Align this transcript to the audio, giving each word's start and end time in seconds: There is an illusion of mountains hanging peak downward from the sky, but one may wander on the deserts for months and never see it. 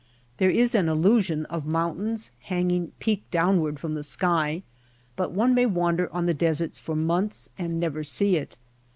There 0.37 0.49
is 0.49 0.73
an 0.73 0.89
illusion 0.89 1.45
of 1.45 1.67
mountains 1.67 2.31
hanging 2.39 2.91
peak 2.97 3.21
downward 3.29 3.79
from 3.79 3.93
the 3.93 4.01
sky, 4.01 4.63
but 5.15 5.31
one 5.31 5.53
may 5.53 5.67
wander 5.67 6.11
on 6.11 6.25
the 6.25 6.33
deserts 6.33 6.79
for 6.79 6.95
months 6.95 7.51
and 7.55 7.79
never 7.79 8.03
see 8.03 8.35
it. 8.35 8.57